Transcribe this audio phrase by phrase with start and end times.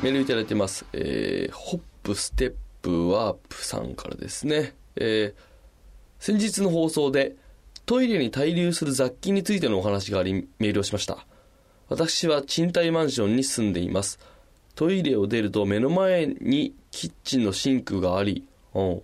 [0.00, 0.86] メールいただいてます。
[0.92, 4.74] えー、ホップステップワープさんからですね。
[4.94, 5.42] えー、
[6.20, 7.34] 先日の放送で、
[7.84, 11.26] トイレに滞留する雑菌についてのお話があり、メールをしました。
[11.88, 14.20] 私は賃貸マンションに住んでいます。
[14.76, 18.44] トイレを出ると目の前にキッチンのシンクがあり、
[18.74, 19.02] うん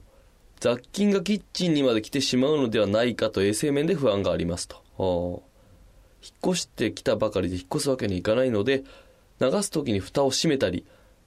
[0.61, 4.77] 雑菌がキッチンにまで来てしまうのではないかと衛生面で不安がありますと。
[4.99, 5.55] うん
[6.25, 8.85] 引っ越してきたばかりで引っ越すわけにいかないので、
[9.41, 10.85] 流す時に蓋を閉めたり、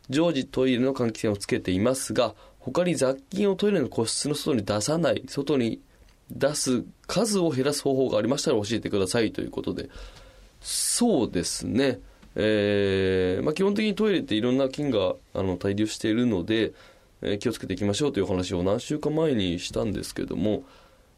[0.10, 5.82] 常時トイレの換気扇をつけていますが、他に雑菌をトイレの個室の外に出さない、外に
[6.32, 9.90] 出す数を減らす方法がありましたら教えてくださいということで。
[10.62, 12.00] そうですね。
[12.36, 16.74] えーまあ、基本的にトイレっていろんな菌があの滞留しているので、
[17.22, 20.64] えー気をつけていきましょうという話を何週間前にしたんですけども、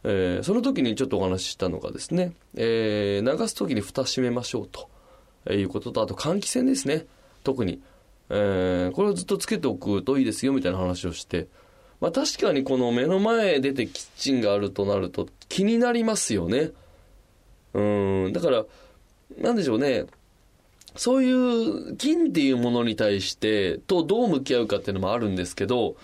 [0.04, 4.90] えーその時にちょっとお話ししたのがですね、えー流す時に蓋閉めましょうと
[5.54, 7.06] いうことと、あと換気扇ですね、
[7.44, 7.82] 特に。
[8.30, 11.48] えーこれをずっとつけておくといいですよみたいな話をして、
[12.02, 16.72] まあ確かにこの目の前出てキッチンがあるとなると気になりますよね。
[17.74, 17.82] う
[18.30, 18.66] ん、だから、
[19.38, 20.06] なんでしょうね。
[20.96, 25.96] そういう菌っていうものに対して、とどう向き合うかっていうのもあるんですけど、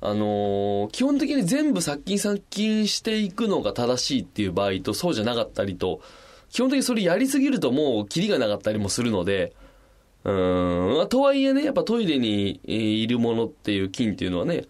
[0.00, 6.00] あのー基本的に全部殺菌殺菌していくのが正しいっていう場合とそうじゃなかったりと、
[6.50, 9.54] 基本的にそれやりすぎるともうキリがなかったりもするので、
[10.24, 14.64] うーん、まとはいえね、やっぱトイレにいるものっていう菌っていうのはね、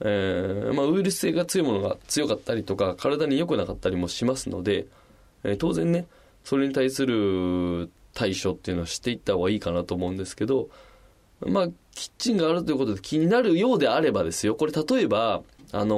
[0.00, 4.86] えーまあ、ウイルス性が強いものが強かったりとか、体に良くなかったりもしますので、
[5.44, 6.06] えー当然ね、
[6.44, 10.68] それに対する対処っていうのをしていった方がいいかなと思うんですけど、
[11.46, 15.96] まあ、キッチンがあるということで気になるようであればですよ、これ例えば、あの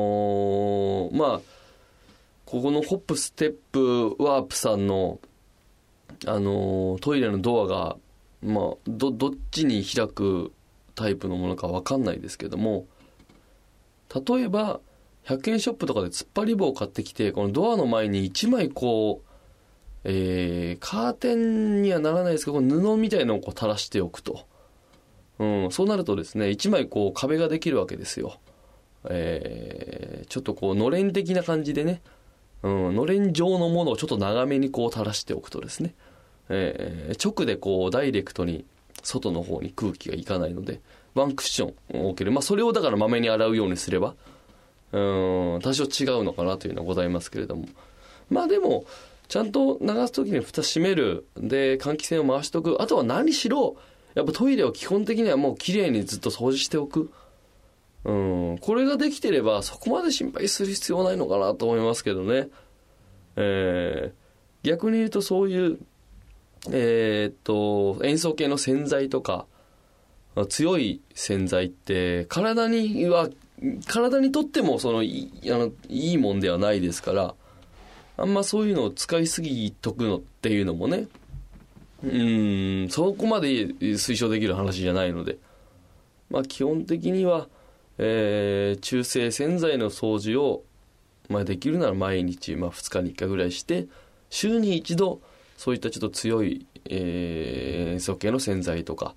[1.12, 1.40] ーまあ、
[2.46, 5.18] ここのホップステップワープさんの、
[6.26, 7.96] あのートイレのドアが、
[8.42, 10.52] まあ、ど、どっちに開く
[10.94, 12.86] タイプのものかわかんないですけども、
[14.14, 14.80] 例えば、
[15.24, 19.30] 100円ショップとかで突っ張り棒を買ってきて、このドアの前に1枚こう、
[20.04, 24.46] えー、カーテンにはならないですけど、布みたいのをこう垂らしておくと。
[25.38, 28.38] うん、そうなるとですね、1枚こう壁ができるわけですよ。
[29.08, 32.02] えー、ちょっとこう、のれん的な感じでね、
[32.64, 35.94] うん、のれん状のものをちょっと長めにこう垂らしておくとですね、
[36.48, 38.64] えー直でこう、ダイレクトに
[39.02, 40.80] 外の方に空気がいかないので、
[41.14, 42.32] ワンクッションを置ける。
[42.32, 44.14] まあ、それをだからまめに洗うようにすれば、
[44.92, 44.98] う
[45.58, 47.68] ん、多少違うのかなというのはございますけれども。
[48.30, 48.86] まあでも、
[49.28, 51.26] ちゃんと流すときに蓋閉める。
[51.36, 52.80] で、換気扇を回しておく。
[52.80, 53.76] あとは何しろ、
[54.14, 57.10] やっぱトイレを基本的にはもう綺麗にずっと掃除しておく。
[58.04, 58.12] う
[58.54, 62.48] ん、これができてればそこまで心配する必要ないのかなと思いますけどね。
[63.36, 64.24] えー
[64.64, 65.78] 逆に言うとそういう、
[66.72, 69.46] えーっと、塩素系の洗剤とか、
[70.48, 73.28] 強い洗剤って体には、
[73.86, 77.34] 体にとってもそのいいあのいいもんではないですから、
[78.16, 81.08] あんまそういうのを使いすぎとくのっていうのもね、
[82.02, 85.36] うん、そこまで推奨できる話じゃないので、
[86.30, 87.48] まあ基本的には、
[87.98, 90.64] えー中性洗剤の掃除を、
[91.28, 93.86] まあできるなら毎日、まあ2日に1回ぐらいして、
[94.30, 95.20] 週に一度、
[95.56, 99.14] そういったちょっと強い、えー塩素系の洗剤とか、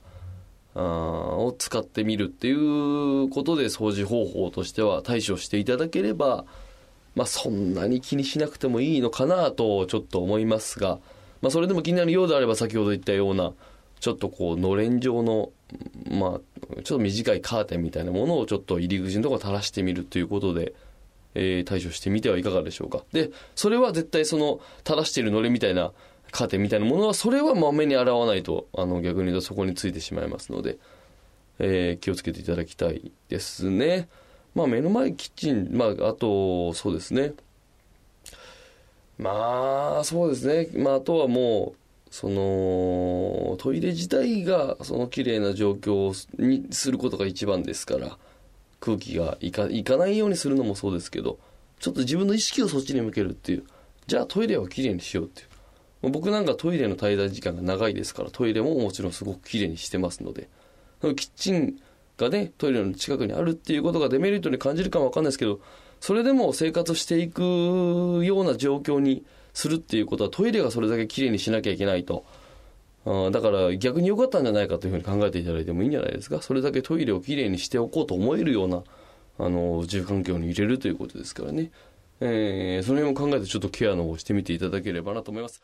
[0.76, 6.46] あを使ってみるっていうことで掃除方法としては対処していただければ、
[7.16, 11.00] まあそんなに気にしなくてもいいのかなとちょっと思いますが、
[11.42, 13.54] まあそれでも気になるようであれば先ほど言ったような、
[14.00, 15.52] ちょっとこう、のれん状の、
[16.10, 20.74] まあ、ちょっと短いカーテンみたいなものをちょっと入り口のところ垂らしてみるということで、
[21.36, 23.04] えー対処してみてはいかがでしょうか。
[23.12, 25.92] で、それは絶対その垂らしているのれみたいな
[26.32, 30.78] カーテンみたいなものは、それはまめに洗わないと、あの逆に言うとそこについてしまいますので、
[31.60, 34.08] えー気をつけていただきたいですね。
[34.56, 37.34] まあ目の前キッチン、まああと、そうですね。
[39.20, 40.70] まあ、そうですね。
[40.76, 48.18] まああとはもう、その、トイレ自体がその綺麗な状況にすることが一番ですから、
[48.80, 51.40] 空気がいかいかないようにするのもそうですけど、
[51.80, 53.64] ちょっと自分の意識をそっちに向けるっていう。
[54.08, 55.48] じゃあトイレは綺麗にしようっていう。
[56.04, 60.50] まあ僕なんかトイレの滞在時間が長いですから、トイレももちろんすごく綺麗にしてますので、
[61.02, 61.80] キッチン
[62.18, 65.60] がね、トイレの近くにあるっていうことがデメリットに感じるかもわかんないですけど、
[66.00, 69.24] それでも生活していくような状況に
[69.58, 72.26] するっていうことは、トイレがそれだけ綺麗にしなきゃいけないと。
[73.06, 76.44] あだから逆に良かったんじゃないかというふうに考えていただいてもいいんじゃないですか。
[76.44, 78.84] それだけトイレをきれいにしておこうと思えるような、
[79.40, 81.72] あの、住環境に入れるということですからね。
[82.20, 85.64] えー、その辺を考えてちょっとケアの方をしてみていただければなと思います。